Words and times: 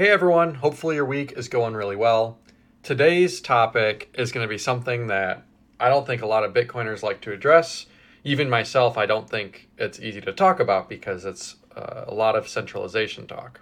Hey 0.00 0.08
everyone, 0.08 0.54
hopefully 0.54 0.94
your 0.94 1.04
week 1.04 1.32
is 1.32 1.48
going 1.48 1.74
really 1.74 1.94
well. 1.94 2.38
Today's 2.82 3.38
topic 3.38 4.10
is 4.16 4.32
going 4.32 4.42
to 4.42 4.48
be 4.48 4.56
something 4.56 5.08
that 5.08 5.42
I 5.78 5.90
don't 5.90 6.06
think 6.06 6.22
a 6.22 6.26
lot 6.26 6.42
of 6.42 6.54
Bitcoiners 6.54 7.02
like 7.02 7.20
to 7.20 7.32
address. 7.34 7.84
Even 8.24 8.48
myself, 8.48 8.96
I 8.96 9.04
don't 9.04 9.28
think 9.28 9.68
it's 9.76 10.00
easy 10.00 10.22
to 10.22 10.32
talk 10.32 10.58
about 10.58 10.88
because 10.88 11.26
it's 11.26 11.56
uh, 11.76 12.06
a 12.06 12.14
lot 12.14 12.34
of 12.34 12.48
centralization 12.48 13.26
talk. 13.26 13.60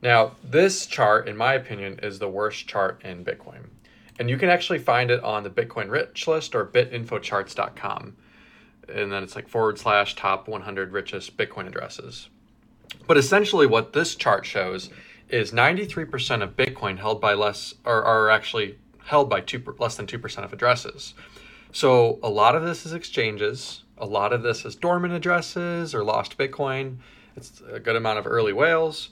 Now, 0.00 0.36
this 0.42 0.86
chart, 0.86 1.28
in 1.28 1.36
my 1.36 1.52
opinion, 1.52 2.00
is 2.02 2.18
the 2.18 2.30
worst 2.30 2.66
chart 2.66 3.02
in 3.04 3.22
Bitcoin. 3.22 3.66
And 4.18 4.30
you 4.30 4.38
can 4.38 4.48
actually 4.48 4.78
find 4.78 5.10
it 5.10 5.22
on 5.22 5.42
the 5.42 5.50
Bitcoin 5.50 5.90
Rich 5.90 6.26
List 6.26 6.54
or 6.54 6.64
bitinfocharts.com. 6.64 8.16
And 8.88 9.12
then 9.12 9.22
it's 9.22 9.36
like 9.36 9.50
forward 9.50 9.78
slash 9.78 10.16
top 10.16 10.48
100 10.48 10.92
richest 10.92 11.36
Bitcoin 11.36 11.66
addresses. 11.66 12.30
But 13.06 13.18
essentially, 13.18 13.66
what 13.66 13.92
this 13.92 14.14
chart 14.14 14.46
shows 14.46 14.88
is 15.28 15.52
93% 15.52 16.42
of 16.42 16.56
Bitcoin 16.56 16.98
held 16.98 17.20
by 17.20 17.34
less, 17.34 17.74
or 17.84 18.04
are 18.04 18.30
actually 18.30 18.78
held 19.04 19.28
by 19.28 19.40
two, 19.40 19.62
less 19.78 19.96
than 19.96 20.06
2% 20.06 20.44
of 20.44 20.52
addresses. 20.52 21.14
So 21.72 22.18
a 22.22 22.28
lot 22.28 22.54
of 22.54 22.62
this 22.64 22.86
is 22.86 22.92
exchanges. 22.92 23.82
A 23.98 24.06
lot 24.06 24.32
of 24.32 24.42
this 24.42 24.64
is 24.64 24.74
dormant 24.74 25.12
addresses 25.12 25.94
or 25.94 26.04
lost 26.04 26.38
Bitcoin. 26.38 26.98
It's 27.36 27.62
a 27.70 27.80
good 27.80 27.96
amount 27.96 28.18
of 28.18 28.26
early 28.26 28.52
whales. 28.52 29.10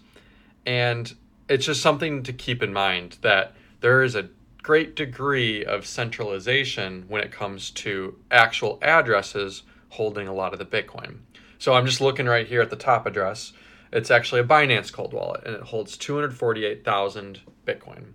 And 0.64 1.14
it's 1.48 1.66
just 1.66 1.82
something 1.82 2.22
to 2.24 2.32
keep 2.32 2.62
in 2.62 2.72
mind 2.72 3.18
that 3.22 3.54
there 3.80 4.02
is 4.02 4.14
a 4.14 4.28
great 4.62 4.96
degree 4.96 5.64
of 5.64 5.86
centralization 5.86 7.04
when 7.08 7.22
it 7.22 7.30
comes 7.30 7.70
to 7.70 8.18
actual 8.30 8.78
addresses 8.82 9.62
holding 9.90 10.26
a 10.26 10.34
lot 10.34 10.52
of 10.52 10.58
the 10.58 10.66
Bitcoin. 10.66 11.18
So 11.58 11.74
I'm 11.74 11.86
just 11.86 12.00
looking 12.00 12.26
right 12.26 12.46
here 12.46 12.60
at 12.60 12.70
the 12.70 12.76
top 12.76 13.06
address. 13.06 13.52
It's 13.92 14.10
actually 14.10 14.40
a 14.40 14.44
Binance 14.44 14.92
cold 14.92 15.12
wallet, 15.12 15.42
and 15.46 15.54
it 15.54 15.62
holds 15.62 15.96
248,000 15.96 17.40
Bitcoin. 17.66 18.12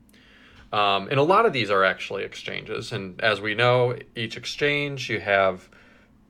Um, 0.74 1.10
and 1.10 1.20
a 1.20 1.24
lot 1.24 1.46
of 1.46 1.54
these 1.54 1.70
are 1.70 1.84
actually 1.84 2.24
exchanges. 2.24 2.92
And 2.92 3.20
as 3.22 3.42
we 3.42 3.56
know, 3.56 3.96
each 4.16 4.38
exchange 4.38 5.10
you 5.10 5.20
have 5.20 5.70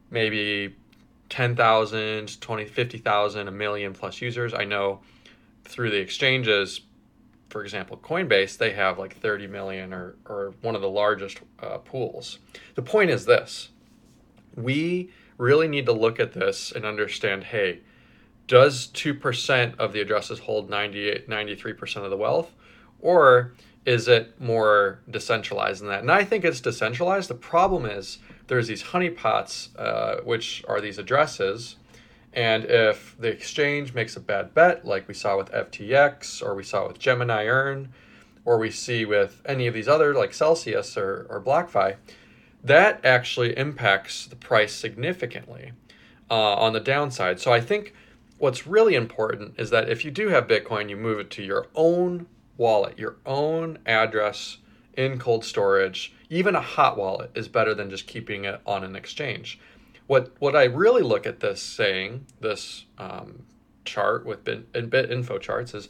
maybe 0.10 0.76
10,000, 1.30 2.42
20, 2.42 2.66
50,000, 2.66 3.48
a 3.48 3.52
million 3.52 3.94
plus 3.94 4.22
users. 4.22 4.54
I 4.54 4.66
know 4.66 5.02
through 5.64 5.92
the 5.92 6.00
exchanges, 6.00 6.82
for 7.50 7.64
example, 7.64 7.98
Coinbase, 7.98 8.58
they 8.58 8.72
have 8.74 8.98
like 8.98 9.18
30 9.18 9.48
million 9.48 9.94
or, 9.94 10.16
or 10.26 10.54
one 10.62 10.76
of 10.76 10.82
the 10.82 10.90
largest 10.90 11.40
uh, 11.60 11.78
pools. 11.78 12.40
The 12.76 12.82
point 12.82 13.10
is 13.10 13.26
this 13.26 13.70
we 14.56 15.10
really 15.38 15.68
need 15.68 15.86
to 15.86 15.94
look 15.94 16.20
at 16.20 16.34
this 16.34 16.72
and 16.72 16.86
understand 16.86 17.46
hey, 17.46 17.80
does 18.48 18.88
2% 18.90 19.78
of 19.78 19.94
the 19.94 20.02
addresses 20.02 20.40
hold 20.40 20.70
98, 20.70 21.30
93% 21.30 22.04
of 22.04 22.10
the 22.10 22.18
wealth? 22.18 22.52
Or 23.00 23.54
is 23.86 24.08
it 24.08 24.40
more 24.40 25.00
decentralized 25.10 25.82
than 25.82 25.90
that? 25.90 26.02
And 26.02 26.12
I 26.12 26.24
think 26.24 26.46
it's 26.46 26.62
decentralized. 26.62 27.30
The 27.30 27.36
problem 27.36 27.86
is 27.86 28.20
there's 28.48 28.68
these 28.68 28.84
honeypots, 28.84 29.70
uh, 29.78 30.22
which 30.24 30.64
are 30.68 30.82
these 30.82 30.98
addresses. 30.98 31.78
And 32.34 32.66
if 32.66 33.16
the 33.20 33.30
exchange 33.30 33.94
makes 33.94 34.16
a 34.16 34.20
bad 34.20 34.54
bet, 34.54 34.86
like 34.86 35.08
we 35.08 35.14
saw 35.14 35.38
with 35.38 35.52
FTX, 35.52 36.42
or 36.42 36.56
we 36.56 36.64
saw 36.64 36.88
with 36.88 37.00
Gemini 37.00 37.46
Earn, 37.46 37.94
or 38.46 38.58
we 38.58 38.72
see 38.72 39.06
with 39.06 39.42
any 39.46 39.68
of 39.68 39.74
these 39.74 39.88
other, 39.88 40.14
like 40.14 40.34
Celsius 40.34 40.98
or, 40.98 41.28
or 41.30 41.42
BlockFi, 41.42 41.96
that 42.64 43.04
actually 43.04 43.58
impacts 43.58 44.26
the 44.26 44.36
price 44.36 44.74
significantly 44.74 45.72
uh, 46.30 46.54
on 46.56 46.74
the 46.74 46.80
downside. 46.80 47.40
So 47.40 47.52
I 47.52 47.60
think 47.60 47.94
what's 48.42 48.66
really 48.66 48.96
important 48.96 49.54
is 49.60 49.70
that 49.70 49.88
if 49.88 50.04
you 50.04 50.10
do 50.10 50.30
have 50.30 50.48
Bitcoin, 50.48 50.90
you 50.90 50.98
move 50.98 51.20
it 51.20 51.30
to 51.32 51.44
your 51.44 51.68
own 51.76 52.26
wallet, 52.58 52.98
your 52.98 53.18
own 53.24 53.78
address 53.86 54.58
in 54.98 55.20
cold 55.20 55.46
storage. 55.46 56.14
Even 56.30 56.56
a 56.56 56.62
hot 56.62 56.98
wallet 56.98 57.30
is 57.36 57.48
better 57.48 57.76
than 57.76 57.90
just 57.90 58.08
keeping 58.08 58.46
it 58.46 58.60
on 58.66 58.84
an 58.84 58.96
exchange. 58.96 59.60
What 60.08 60.32
what 60.40 60.56
I 60.56 60.64
really 60.64 61.04
look 61.04 61.28
at 61.28 61.40
this 61.40 61.62
saying, 61.62 62.26
this 62.40 62.86
um, 62.98 63.44
chart 63.86 64.26
with 64.26 64.44
bit, 64.44 64.90
bit 64.90 65.12
info 65.12 65.38
charts, 65.38 65.76
is 65.76 65.88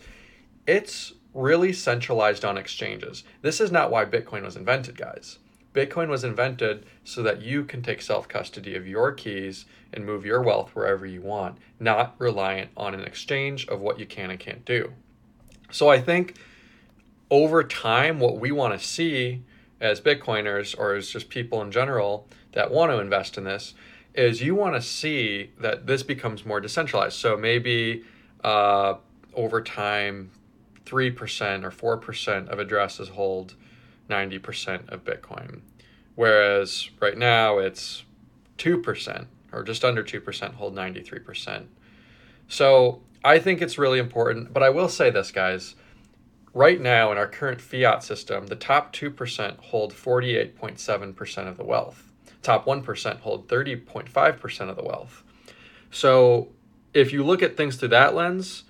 it's 0.67 1.13
really 1.34 1.72
centralized 1.72 2.44
on 2.44 2.57
exchanges. 2.57 3.23
This 3.41 3.61
is 3.61 3.72
not 3.72 3.91
why 3.91 4.03
Bitcoin 4.03 4.44
was 4.44 4.57
invented, 4.57 4.97
guys. 4.97 5.40
Bitcoin 5.74 6.09
was 6.09 6.24
invented 6.24 6.86
so 7.04 7.24
that 7.24 7.42
you 7.42 7.64
can 7.64 7.82
take 7.82 8.02
self 8.02 8.28
custody 8.28 8.76
of 8.76 8.88
your 8.88 9.12
keys 9.12 9.66
and 9.94 10.06
move 10.06 10.26
your 10.26 10.42
wealth 10.42 10.72
wherever 10.74 11.06
you 11.06 11.22
want, 11.22 11.58
not 11.80 12.16
reliant 12.18 12.72
on 12.76 12.94
an 12.94 13.02
exchange 13.02 13.68
of 13.68 13.80
what 13.80 14.00
you 14.00 14.06
can 14.06 14.32
and 14.32 14.40
can't 14.40 14.66
do. 14.66 14.94
So 15.72 15.90
I 15.90 16.02
think 16.02 16.36
over 17.30 17.64
time, 17.64 18.20
what 18.20 18.40
we 18.40 18.52
want 18.52 18.78
to 18.78 18.86
see 18.86 19.44
as 19.80 20.02
Bitcoiners 20.02 20.78
or 20.78 20.96
as 20.96 21.09
just 21.09 21.30
people 21.30 21.62
in 21.62 21.72
general 21.72 22.28
that 22.52 22.72
want 22.72 22.92
to 22.92 23.00
invest 23.00 23.38
in 23.38 23.46
this 23.46 23.74
is 24.14 24.42
you 24.42 24.53
want 24.53 24.76
to 24.76 24.82
see 24.82 25.52
that 25.59 25.88
this 25.88 26.03
becomes 26.03 26.46
more 26.46 26.59
decentralized. 26.59 27.16
So 27.16 27.38
maybe 27.38 28.03
uh, 28.44 28.96
over 29.34 29.62
time, 29.62 30.32
3% 30.86 31.64
or 31.64 31.98
4% 31.98 32.50
of 32.50 32.59
addresses 32.59 33.09
hold 33.09 33.56
90% 34.11 34.89
of 34.89 35.03
Bitcoin. 35.03 35.61
Whereas 36.16 36.89
right 36.99 37.17
now 37.17 37.57
it's 37.57 38.03
2% 38.57 39.25
or 39.51 39.63
just 39.63 39.83
under 39.83 40.03
2% 40.03 40.53
hold 40.53 40.75
93%. 40.75 41.66
So 42.47 43.01
I 43.23 43.39
think 43.39 43.61
it's 43.61 43.77
really 43.77 43.99
important. 43.99 44.53
But 44.53 44.63
I 44.63 44.69
will 44.69 44.89
say 44.89 45.09
this, 45.09 45.31
guys. 45.31 45.75
Right 46.53 46.81
now, 46.81 47.11
in 47.11 47.17
our 47.17 47.27
current 47.27 47.61
fiat 47.61 48.03
system, 48.03 48.47
the 48.47 48.57
top 48.57 48.94
2% 48.94 49.57
hold 49.59 49.94
48.7% 49.94 51.47
of 51.47 51.57
the 51.57 51.63
wealth. 51.63 52.11
Top 52.41 52.66
1% 52.66 53.19
hold 53.22 53.47
30.5% 53.47 54.69
of 54.69 54.75
the 54.75 54.83
wealth. 54.83 55.23
So 55.91 56.49
if 56.93 57.13
you 57.13 57.23
look 57.23 57.41
at 57.41 57.55
things 57.55 57.78
through 57.78 57.89
that 57.89 58.16
lens, 58.16 58.63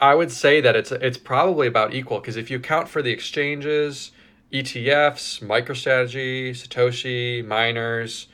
I 0.00 0.14
would 0.14 0.30
say 0.30 0.60
that 0.60 0.76
it's 0.76 0.92
it's 0.92 1.16
probably 1.16 1.66
about 1.66 1.94
equal 1.94 2.20
because 2.20 2.36
if 2.36 2.50
you 2.50 2.60
count 2.60 2.88
for 2.88 3.00
the 3.00 3.10
exchanges, 3.10 4.12
ETFs, 4.52 5.40
MicroStrategy, 5.42 6.50
Satoshi, 6.50 7.44
miners, 7.44 8.28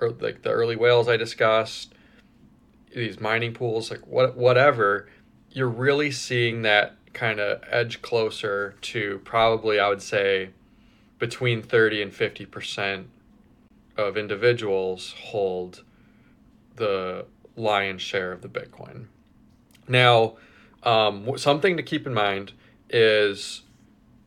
or 0.00 0.10
like 0.10 0.42
the 0.42 0.50
early 0.50 0.76
whales 0.76 1.08
I 1.08 1.16
discussed, 1.16 1.94
these 2.94 3.20
mining 3.20 3.52
pools, 3.52 3.90
like 3.90 4.06
what 4.06 4.36
whatever, 4.36 5.08
you're 5.50 5.68
really 5.68 6.10
seeing 6.10 6.62
that 6.62 6.96
kind 7.12 7.40
of 7.40 7.62
edge 7.70 8.02
closer 8.02 8.74
to 8.80 9.20
probably 9.24 9.78
I 9.78 9.88
would 9.88 10.02
say 10.02 10.50
between 11.18 11.62
30 11.62 12.02
and 12.02 12.12
50 12.12 12.46
percent 12.46 13.08
of 13.96 14.16
individuals 14.16 15.14
hold 15.18 15.82
the 16.76 17.26
lion's 17.56 18.02
share 18.02 18.32
of 18.32 18.42
the 18.42 18.48
Bitcoin. 18.48 19.06
Now, 19.86 20.36
um, 20.82 21.38
something 21.38 21.76
to 21.76 21.82
keep 21.82 22.06
in 22.06 22.14
mind 22.14 22.52
is 22.90 23.62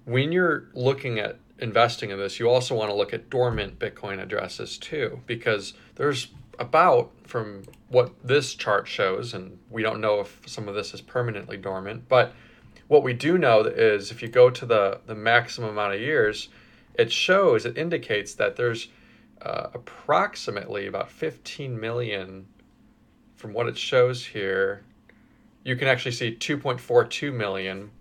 when 0.07 0.31
you're 0.31 0.69
looking 0.73 1.19
at 1.19 1.38
investing 1.59 2.12
in 2.12 2.18
this, 2.18 2.40
you 2.40 2.50
also 2.50 2.73
want 2.73 2.90
to 2.90 2.95
look 2.95 3.13
at 3.13 3.29
dormant 3.29 3.78
Bitcoin 3.78 4.22
addresses 4.22 4.78
too, 4.78 5.19
because 5.28 5.73
there's 5.95 6.29
about, 6.59 7.12
from 7.25 7.63
what 7.90 8.13
this 8.23 8.56
chart 8.56 8.88
shows, 8.88 9.34
and 9.34 9.59
we 9.69 9.84
don't 9.84 10.00
know 10.00 10.22
if 10.22 10.41
some 10.46 10.69
of 10.69 10.75
this 10.75 10.94
is 10.94 11.01
permanently 11.01 11.57
dormant, 11.57 12.07
but 12.07 12.34
what 12.88 13.03
we 13.03 13.12
do 13.12 13.38
know 13.38 13.62
is 13.62 14.09
if 14.09 14.22
you 14.22 14.29
go 14.29 14.50
to 14.50 14.66
the, 14.66 15.01
the 15.07 15.16
maximum 15.16 15.72
amount 15.72 15.94
of 15.94 16.00
years, 16.00 16.47
it 16.96 17.12
shows, 17.12 17.66
it 17.66 17.78
indicates 17.78 18.34
that 18.35 18.56
there's 18.56 18.88
uh, 19.41 19.67
approximately 19.73 20.88
about 20.88 21.12
15 21.12 21.78
million 21.78 22.47
from 23.35 23.51
what 23.51 23.67
it 23.67 23.78
shows 23.78 24.25
here 24.28 24.84
you 25.67 25.75
can 25.75 25.90
actually 25.90 26.13
see 26.13 26.34
2.42 26.34 27.34
million 27.34 27.91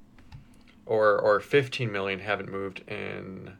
or 0.86 1.18
or 1.18 1.40
15 1.40 1.90
million 1.90 2.20
haven't 2.20 2.50
moved 2.50 2.82
in 2.88 3.52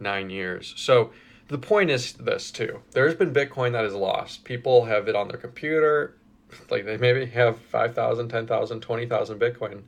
nine 0.00 0.28
years. 0.30 0.74
So 0.76 1.12
the 1.48 1.58
point 1.58 1.90
is 1.90 2.12
this 2.14 2.50
too. 2.50 2.82
There's 2.90 3.14
been 3.14 3.32
Bitcoin 3.32 3.72
that 3.72 3.84
is 3.84 3.94
lost. 3.94 4.44
People 4.44 4.84
have 4.86 5.08
it 5.08 5.14
on 5.14 5.28
their 5.28 5.38
computer, 5.38 6.16
like 6.70 6.84
they 6.84 6.96
maybe 6.96 7.26
have 7.26 7.58
5,000, 7.58 8.28
10,000, 8.28 8.80
20,000 8.80 9.40
Bitcoin, 9.40 9.82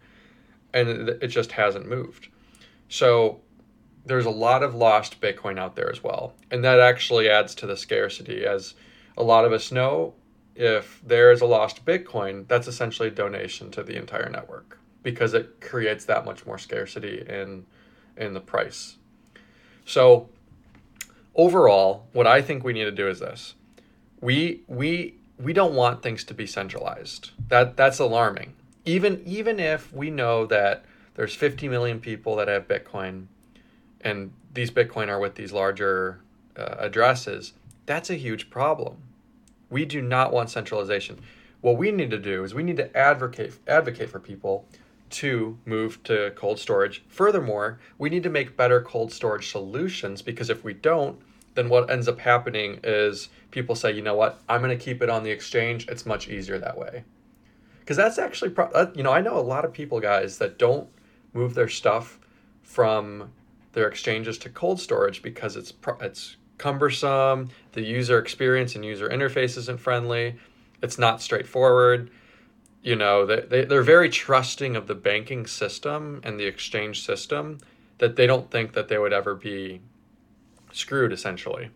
and 0.73 0.89
it, 0.89 1.19
it 1.23 1.29
just 1.29 1.53
hasn't 1.53 1.89
moved. 1.89 2.29
So 2.89 3.41
there's 4.07 4.25
a 4.25 4.31
lot 4.31 4.63
of 4.63 4.75
lost 4.75 5.21
Bitcoin 5.21 5.59
out 5.59 5.77
there 5.77 5.91
as 5.91 6.03
well. 6.03 6.35
And 6.51 6.65
that 6.65 6.81
actually 6.81 7.29
adds 7.29 7.55
to 7.57 7.67
the 7.67 7.77
scarcity. 7.77 8.47
As 8.47 8.75
a 9.17 9.23
lot 9.23 9.45
of 9.45 9.53
us 9.53 9.71
know, 9.71 10.15
if 10.55 11.01
there 11.05 11.31
is 11.31 11.43
a 11.43 11.47
lost 11.47 11.85
Bitcoin, 11.85 12.49
that's 12.49 12.67
essentially 12.67 13.09
a 13.09 13.13
donation 13.13 13.71
to 13.73 13.83
the 13.83 13.97
entire 13.97 14.31
network 14.31 14.79
because 15.11 15.33
it 15.33 15.63
creates 15.63 16.05
that 16.05 16.27
much 16.27 16.45
more 16.45 16.59
scarcity 16.59 17.25
in 17.27 17.65
in 18.17 18.35
the 18.35 18.41
price. 18.41 18.97
So 19.87 20.29
overall, 21.35 22.07
what 22.13 22.27
I 22.27 22.43
think 22.43 22.63
we 22.63 22.75
need 22.75 22.85
to 22.85 22.91
do 22.93 23.09
is 23.09 23.21
this. 23.21 23.55
We 24.21 24.63
we 24.67 25.15
we 25.39 25.55
don't 25.55 25.75
want 25.75 26.03
things 26.03 26.25
to 26.25 26.35
be 26.35 26.47
centralized. 26.47 27.31
That 27.49 27.77
that's 27.77 27.99
alarming. 27.99 28.55
even 28.85 29.23
even 29.25 29.59
if 29.59 29.93
we 29.93 30.11
know 30.11 30.45
that 30.47 30.85
there's 31.15 31.35
50 31.35 31.69
million 31.69 32.01
people 32.01 32.37
that 32.37 32.49
have 32.49 32.69
Bitcoin, 32.69 33.27
and 34.03 34.33
these 34.53 34.71
Bitcoin 34.71 35.09
are 35.09 35.19
with 35.19 35.35
these 35.37 35.53
larger 35.53 36.21
uh, 36.57 36.77
addresses, 36.79 37.55
that's 37.87 38.11
a 38.11 38.15
huge 38.15 38.51
problem. 38.51 38.99
We 39.71 39.85
do 39.85 40.01
not 40.03 40.33
want 40.33 40.51
centralization. 40.51 41.19
What 41.61 41.77
we 41.77 41.91
need 41.91 42.11
to 42.11 42.19
do 42.19 42.45
is 42.45 42.55
we 42.55 42.63
need 42.63 42.77
to 42.77 42.95
advocate 42.97 43.55
advocate 43.67 44.11
for 44.11 44.21
people 44.21 44.67
to 45.11 45.59
move 45.65 46.03
to 46.05 46.33
cold 46.37 46.59
storage. 46.59 47.05
Furthermore, 47.09 47.79
we 47.99 48.11
need 48.11 48.23
to 48.23 48.31
make 48.31 48.57
better 48.57 48.81
cold 48.81 49.13
storage 49.13 49.51
solutions 49.51 50.23
because 50.23 50.51
if 50.51 50.65
we 50.65 50.75
don't, 50.75 51.19
then 51.55 51.69
what 51.69 51.91
ends 51.91 52.09
up 52.09 52.21
happening 52.21 52.79
is 52.85 53.29
people 53.51 53.75
say, 53.75 53.93
you 53.93 54.03
know 54.03 54.15
what, 54.15 54.41
I'm 54.49 54.63
going 54.63 54.77
to 54.77 54.85
keep 54.85 55.03
it 55.03 55.11
on 55.11 55.25
the 55.25 55.31
exchange. 55.31 55.89
It's 55.89 56.07
much 56.07 56.29
easier 56.29 56.59
that 56.59 56.79
way. 56.79 57.05
Because 57.81 57.97
that's 57.97 58.19
actually, 58.19 58.51
pro- 58.51 58.71
uh, 58.71 58.91
you 58.95 59.03
know, 59.03 59.13
I 59.13 59.21
know 59.21 59.39
a 59.39 59.41
lot 59.41 59.65
of 59.65 59.73
people, 59.73 59.99
guys, 59.99 60.39
that 60.39 60.59
don't 60.59 60.89
move 61.33 61.55
their 61.55 61.69
stuff 61.69 62.19
from 62.63 63.33
their 63.73 63.89
exchanges 63.89 64.39
to 64.39 64.51
cold 64.51 64.81
storage 64.81 65.23
because 65.23 65.57
it's 65.57 65.73
pro- 65.73 65.99
it's 65.99 66.37
cumbersome. 66.59 67.51
The 67.73 67.83
user 67.83 68.19
experience 68.19 68.75
and 68.75 68.85
user 68.85 69.09
interface 69.09 69.57
isn't 69.57 69.81
friendly. 69.81 70.37
It's 70.83 70.99
not 70.99 71.23
straightforward 71.23 72.11
you 72.89 72.97
know 72.97 73.27
they, 73.27 73.41
they, 73.43 73.65
they're 73.67 73.83
very 73.83 74.09
trusting 74.09 74.75
of 74.75 74.87
the 74.87 74.95
banking 74.95 75.47
system 75.47 76.23
and 76.25 76.41
the 76.41 76.47
exchange 76.47 77.05
system 77.05 77.59
that 77.99 78.17
they 78.17 78.27
don't 78.27 78.51
think 78.51 78.73
that 78.73 78.89
they 78.89 78.97
would 78.97 79.13
ever 79.13 79.35
be 79.35 79.83
screwed 80.73 81.13
essentially. 81.13 81.69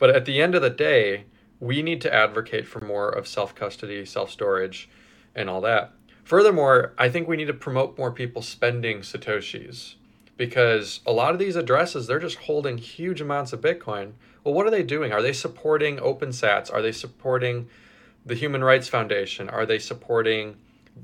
But 0.00 0.10
at 0.10 0.24
the 0.24 0.42
end 0.42 0.56
of 0.56 0.62
the 0.62 0.70
day 0.70 1.26
we 1.60 1.80
need 1.80 2.00
to 2.00 2.12
advocate 2.12 2.66
for 2.66 2.80
more 2.80 3.08
of 3.08 3.28
self-custody 3.28 4.04
self-storage 4.04 4.88
and 5.32 5.48
all 5.48 5.60
that. 5.60 5.92
Furthermore 6.24 6.92
i 6.98 7.08
think 7.08 7.28
we 7.28 7.36
need 7.36 7.46
to 7.46 7.54
promote 7.54 7.96
more 7.96 8.10
people 8.10 8.42
spending 8.42 9.02
satoshis 9.02 9.94
because 10.36 10.98
a 11.06 11.12
lot 11.12 11.34
of 11.34 11.38
these 11.38 11.54
addresses 11.54 12.08
they're 12.08 12.18
just 12.18 12.38
holding 12.38 12.78
huge 12.78 13.20
amounts 13.20 13.52
of 13.52 13.60
bitcoin. 13.60 14.14
Well 14.42 14.54
what 14.54 14.66
are 14.66 14.72
they 14.72 14.82
doing? 14.82 15.12
Are 15.12 15.22
they 15.22 15.32
supporting 15.32 15.98
opensats 15.98 16.72
are 16.72 16.82
they 16.82 16.90
supporting 16.90 17.68
the 18.28 18.34
Human 18.34 18.62
Rights 18.62 18.88
Foundation? 18.88 19.48
Are 19.48 19.66
they 19.66 19.78
supporting 19.78 20.56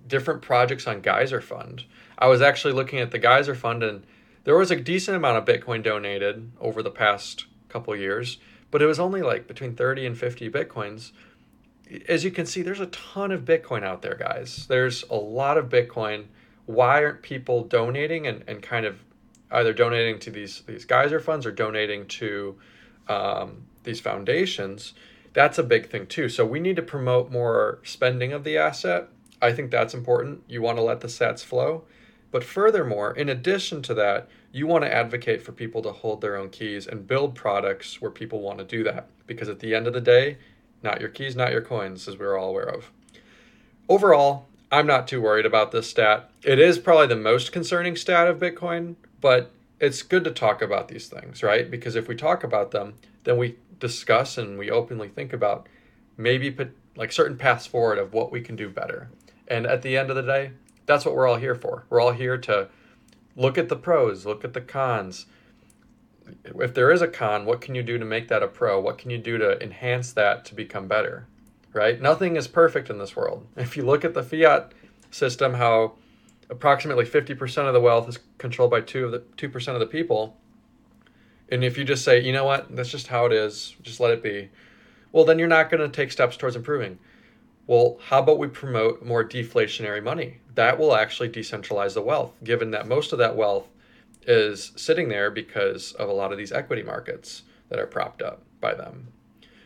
different 0.06 0.42
projects 0.42 0.86
on 0.86 1.00
Geyser 1.00 1.40
Fund? 1.40 1.84
I 2.18 2.26
was 2.26 2.42
actually 2.42 2.74
looking 2.74 3.00
at 3.00 3.10
the 3.10 3.18
Geyser 3.18 3.54
Fund, 3.54 3.82
and 3.82 4.06
there 4.44 4.56
was 4.56 4.70
a 4.70 4.76
decent 4.76 5.16
amount 5.16 5.38
of 5.38 5.44
Bitcoin 5.44 5.82
donated 5.82 6.52
over 6.60 6.82
the 6.82 6.90
past 6.90 7.46
couple 7.68 7.96
years, 7.96 8.38
but 8.70 8.82
it 8.82 8.86
was 8.86 9.00
only 9.00 9.22
like 9.22 9.48
between 9.48 9.74
30 9.74 10.06
and 10.06 10.18
50 10.18 10.50
Bitcoins. 10.50 11.12
As 12.08 12.24
you 12.24 12.30
can 12.30 12.44
see, 12.44 12.60
there's 12.60 12.80
a 12.80 12.86
ton 12.86 13.32
of 13.32 13.44
Bitcoin 13.44 13.82
out 13.82 14.02
there, 14.02 14.16
guys. 14.16 14.66
There's 14.66 15.02
a 15.10 15.16
lot 15.16 15.56
of 15.56 15.68
Bitcoin. 15.68 16.26
Why 16.66 17.04
aren't 17.04 17.22
people 17.22 17.64
donating 17.64 18.26
and, 18.26 18.44
and 18.46 18.62
kind 18.62 18.84
of 18.84 19.02
either 19.50 19.72
donating 19.72 20.18
to 20.20 20.30
these, 20.30 20.60
these 20.62 20.84
Geyser 20.84 21.20
funds 21.20 21.46
or 21.46 21.52
donating 21.52 22.06
to 22.06 22.58
um, 23.08 23.64
these 23.82 24.00
foundations? 24.00 24.92
That's 25.34 25.58
a 25.58 25.62
big 25.62 25.90
thing 25.90 26.06
too. 26.06 26.28
So 26.30 26.46
we 26.46 26.60
need 26.60 26.76
to 26.76 26.82
promote 26.82 27.30
more 27.30 27.80
spending 27.82 28.32
of 28.32 28.44
the 28.44 28.56
asset. 28.56 29.08
I 29.42 29.52
think 29.52 29.70
that's 29.70 29.92
important. 29.92 30.42
You 30.48 30.62
want 30.62 30.78
to 30.78 30.82
let 30.82 31.00
the 31.00 31.08
sats 31.08 31.44
flow. 31.44 31.84
But 32.30 32.42
furthermore, 32.42 33.12
in 33.12 33.28
addition 33.28 33.82
to 33.82 33.94
that, 33.94 34.28
you 34.50 34.66
want 34.66 34.84
to 34.84 34.92
advocate 34.92 35.42
for 35.42 35.52
people 35.52 35.82
to 35.82 35.92
hold 35.92 36.20
their 36.20 36.36
own 36.36 36.50
keys 36.50 36.86
and 36.86 37.06
build 37.06 37.34
products 37.34 38.00
where 38.00 38.10
people 38.10 38.40
want 38.40 38.58
to 38.58 38.64
do 38.64 38.82
that. 38.84 39.08
Because 39.26 39.48
at 39.48 39.60
the 39.60 39.74
end 39.74 39.86
of 39.86 39.92
the 39.92 40.00
day, 40.00 40.38
not 40.82 41.00
your 41.00 41.10
keys, 41.10 41.36
not 41.36 41.52
your 41.52 41.60
coins, 41.60 42.08
as 42.08 42.18
we're 42.18 42.38
all 42.38 42.50
aware 42.50 42.68
of. 42.68 42.90
Overall, 43.88 44.46
I'm 44.70 44.86
not 44.86 45.06
too 45.06 45.20
worried 45.20 45.46
about 45.46 45.72
this 45.72 45.90
stat. 45.90 46.30
It 46.42 46.58
is 46.58 46.78
probably 46.78 47.06
the 47.06 47.16
most 47.16 47.52
concerning 47.52 47.96
stat 47.96 48.26
of 48.26 48.38
Bitcoin, 48.38 48.96
but 49.20 49.50
it's 49.78 50.02
good 50.02 50.24
to 50.24 50.30
talk 50.30 50.62
about 50.62 50.88
these 50.88 51.08
things, 51.08 51.42
right? 51.42 51.70
Because 51.70 51.94
if 51.96 52.08
we 52.08 52.16
talk 52.16 52.42
about 52.42 52.70
them, 52.70 52.94
then 53.24 53.36
we 53.36 53.56
discuss 53.78 54.38
and 54.38 54.58
we 54.58 54.70
openly 54.70 55.08
think 55.08 55.32
about 55.32 55.68
maybe 56.16 56.50
put 56.50 56.76
like 56.96 57.12
certain 57.12 57.36
paths 57.36 57.66
forward 57.66 57.98
of 57.98 58.12
what 58.12 58.30
we 58.30 58.40
can 58.40 58.56
do 58.56 58.68
better. 58.68 59.10
And 59.48 59.66
at 59.66 59.82
the 59.82 59.96
end 59.96 60.10
of 60.10 60.16
the 60.16 60.22
day, 60.22 60.52
that's 60.86 61.04
what 61.04 61.14
we're 61.14 61.26
all 61.26 61.36
here 61.36 61.54
for. 61.54 61.84
We're 61.90 62.00
all 62.00 62.12
here 62.12 62.38
to 62.38 62.68
look 63.36 63.58
at 63.58 63.68
the 63.68 63.76
pros, 63.76 64.26
look 64.26 64.44
at 64.44 64.52
the 64.52 64.60
cons. 64.60 65.26
If 66.44 66.72
there 66.74 66.90
is 66.90 67.02
a 67.02 67.08
con, 67.08 67.44
what 67.44 67.60
can 67.60 67.74
you 67.74 67.82
do 67.82 67.98
to 67.98 68.04
make 68.04 68.28
that 68.28 68.42
a 68.42 68.48
pro? 68.48 68.80
What 68.80 68.98
can 68.98 69.10
you 69.10 69.18
do 69.18 69.38
to 69.38 69.62
enhance 69.62 70.12
that 70.12 70.44
to 70.46 70.54
become 70.54 70.88
better? 70.88 71.26
Right? 71.72 72.00
Nothing 72.00 72.36
is 72.36 72.46
perfect 72.46 72.88
in 72.88 72.98
this 72.98 73.16
world. 73.16 73.46
If 73.56 73.76
you 73.76 73.84
look 73.84 74.04
at 74.04 74.14
the 74.14 74.22
fiat 74.22 74.72
system, 75.10 75.54
how 75.54 75.94
approximately 76.48 77.04
50% 77.04 77.66
of 77.66 77.74
the 77.74 77.80
wealth 77.80 78.08
is 78.08 78.18
controlled 78.38 78.70
by 78.70 78.80
two 78.80 79.06
of 79.06 79.12
the 79.12 79.20
2% 79.20 79.68
of 79.68 79.80
the 79.80 79.86
people, 79.86 80.36
and 81.54 81.62
if 81.62 81.78
you 81.78 81.84
just 81.84 82.04
say, 82.04 82.20
you 82.20 82.32
know 82.32 82.44
what, 82.44 82.74
that's 82.74 82.90
just 82.90 83.06
how 83.06 83.26
it 83.26 83.32
is, 83.32 83.76
just 83.80 84.00
let 84.00 84.10
it 84.10 84.24
be, 84.24 84.50
well, 85.12 85.24
then 85.24 85.38
you're 85.38 85.46
not 85.46 85.70
going 85.70 85.80
to 85.80 85.88
take 85.88 86.10
steps 86.10 86.36
towards 86.36 86.56
improving. 86.56 86.98
Well, 87.68 87.96
how 88.08 88.18
about 88.18 88.40
we 88.40 88.48
promote 88.48 89.04
more 89.04 89.24
deflationary 89.24 90.02
money? 90.02 90.38
That 90.56 90.80
will 90.80 90.96
actually 90.96 91.28
decentralize 91.28 91.94
the 91.94 92.02
wealth, 92.02 92.32
given 92.42 92.72
that 92.72 92.88
most 92.88 93.12
of 93.12 93.20
that 93.20 93.36
wealth 93.36 93.68
is 94.26 94.72
sitting 94.74 95.08
there 95.08 95.30
because 95.30 95.92
of 95.92 96.08
a 96.08 96.12
lot 96.12 96.32
of 96.32 96.38
these 96.38 96.50
equity 96.50 96.82
markets 96.82 97.42
that 97.68 97.78
are 97.78 97.86
propped 97.86 98.20
up 98.20 98.42
by 98.60 98.74
them. 98.74 99.12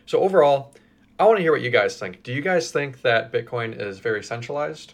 So, 0.04 0.20
overall, 0.20 0.74
I 1.18 1.24
want 1.24 1.38
to 1.38 1.42
hear 1.42 1.52
what 1.52 1.62
you 1.62 1.70
guys 1.70 1.98
think. 1.98 2.22
Do 2.22 2.34
you 2.34 2.42
guys 2.42 2.70
think 2.70 3.00
that 3.00 3.32
Bitcoin 3.32 3.80
is 3.80 3.98
very 3.98 4.22
centralized? 4.22 4.92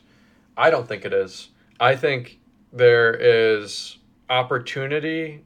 I 0.56 0.70
don't 0.70 0.86
think 0.86 1.04
it 1.04 1.12
is. 1.12 1.48
I 1.80 1.96
think 1.96 2.38
there 2.72 3.14
is 3.14 3.98
opportunity 4.30 5.42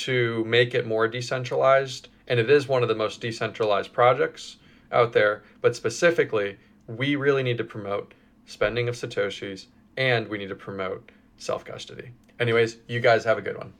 to 0.00 0.44
make 0.44 0.74
it 0.74 0.86
more 0.86 1.08
decentralized. 1.08 2.08
And 2.28 2.38
it 2.38 2.50
is 2.50 2.68
one 2.68 2.82
of 2.82 2.88
the 2.88 2.94
most 2.94 3.20
decentralized 3.20 3.92
projects 3.92 4.56
out 4.92 5.12
there. 5.12 5.42
But 5.60 5.76
specifically, 5.76 6.58
we 6.86 7.16
really 7.16 7.42
need 7.42 7.58
to 7.58 7.64
promote 7.64 8.14
spending 8.46 8.88
of 8.88 8.94
Satoshis 8.94 9.66
and 9.96 10.28
we 10.28 10.38
need 10.38 10.48
to 10.48 10.54
promote 10.54 11.10
self 11.36 11.64
custody. 11.64 12.10
Anyways, 12.38 12.78
you 12.88 13.00
guys 13.00 13.24
have 13.24 13.38
a 13.38 13.42
good 13.42 13.56
one. 13.56 13.72